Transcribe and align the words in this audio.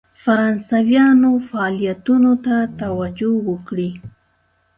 فرانسویانو 0.23 1.31
فعالیتونو 1.49 2.31
ته 2.45 2.55
توجه 2.81 3.33
وکړي. 3.49 3.89